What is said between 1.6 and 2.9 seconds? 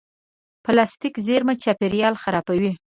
چاپېریال خرابوي.